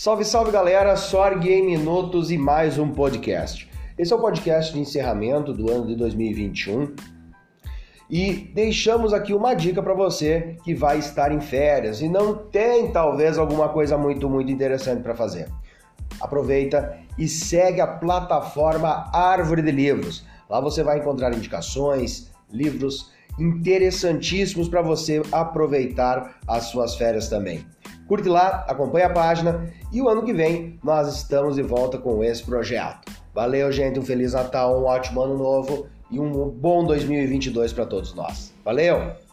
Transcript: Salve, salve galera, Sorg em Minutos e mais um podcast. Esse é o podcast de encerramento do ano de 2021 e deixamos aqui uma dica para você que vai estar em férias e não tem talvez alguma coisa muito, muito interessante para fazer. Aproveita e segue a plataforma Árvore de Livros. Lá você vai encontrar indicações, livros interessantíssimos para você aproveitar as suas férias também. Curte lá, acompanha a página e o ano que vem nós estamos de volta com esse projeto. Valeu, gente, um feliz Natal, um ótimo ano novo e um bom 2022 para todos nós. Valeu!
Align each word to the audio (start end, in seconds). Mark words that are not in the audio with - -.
Salve, 0.00 0.24
salve 0.24 0.52
galera, 0.52 0.94
Sorg 0.94 1.44
em 1.52 1.66
Minutos 1.66 2.30
e 2.30 2.38
mais 2.38 2.78
um 2.78 2.88
podcast. 2.88 3.68
Esse 3.98 4.12
é 4.12 4.16
o 4.16 4.20
podcast 4.20 4.72
de 4.72 4.78
encerramento 4.78 5.52
do 5.52 5.68
ano 5.72 5.88
de 5.88 5.96
2021 5.96 6.94
e 8.08 8.48
deixamos 8.54 9.12
aqui 9.12 9.34
uma 9.34 9.54
dica 9.54 9.82
para 9.82 9.94
você 9.94 10.56
que 10.62 10.72
vai 10.72 11.00
estar 11.00 11.32
em 11.32 11.40
férias 11.40 12.00
e 12.00 12.08
não 12.08 12.32
tem 12.32 12.92
talvez 12.92 13.38
alguma 13.38 13.70
coisa 13.70 13.98
muito, 13.98 14.30
muito 14.30 14.52
interessante 14.52 15.02
para 15.02 15.16
fazer. 15.16 15.48
Aproveita 16.20 16.96
e 17.18 17.26
segue 17.26 17.80
a 17.80 17.86
plataforma 17.88 19.10
Árvore 19.12 19.62
de 19.62 19.72
Livros. 19.72 20.24
Lá 20.48 20.60
você 20.60 20.84
vai 20.84 21.00
encontrar 21.00 21.34
indicações, 21.34 22.30
livros 22.52 23.10
interessantíssimos 23.36 24.68
para 24.68 24.80
você 24.80 25.22
aproveitar 25.32 26.38
as 26.46 26.66
suas 26.66 26.94
férias 26.94 27.28
também. 27.28 27.66
Curte 28.08 28.26
lá, 28.26 28.64
acompanha 28.66 29.06
a 29.06 29.10
página 29.10 29.70
e 29.92 30.00
o 30.00 30.08
ano 30.08 30.24
que 30.24 30.32
vem 30.32 30.80
nós 30.82 31.14
estamos 31.14 31.56
de 31.56 31.62
volta 31.62 31.98
com 31.98 32.24
esse 32.24 32.42
projeto. 32.42 33.12
Valeu, 33.34 33.70
gente, 33.70 34.00
um 34.00 34.02
feliz 34.02 34.32
Natal, 34.32 34.80
um 34.80 34.86
ótimo 34.86 35.20
ano 35.20 35.36
novo 35.36 35.86
e 36.10 36.18
um 36.18 36.48
bom 36.48 36.86
2022 36.86 37.74
para 37.74 37.84
todos 37.84 38.14
nós. 38.14 38.54
Valeu! 38.64 39.27